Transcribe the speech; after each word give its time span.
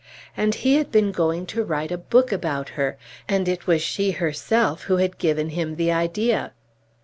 And 0.35 0.55
he 0.55 0.77
had 0.77 0.91
been 0.91 1.11
going 1.11 1.45
to 1.45 1.63
write 1.63 1.91
a 1.91 1.97
book 1.99 2.31
about 2.31 2.69
her, 2.69 2.97
and 3.29 3.47
it 3.47 3.67
was 3.67 3.83
she 3.83 4.09
herself 4.09 4.85
who 4.85 4.97
had 4.97 5.19
given 5.19 5.49
him 5.49 5.75
the 5.75 5.91
idea! 5.91 6.53